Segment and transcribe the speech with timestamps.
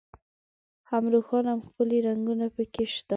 [0.89, 3.09] هم روښانه او ښکلي رنګونه په کې شته.